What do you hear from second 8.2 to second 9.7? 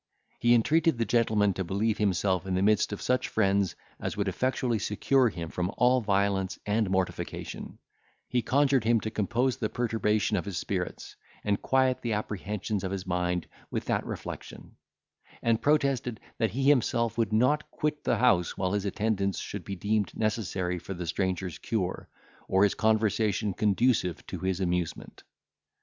he conjured him to compose the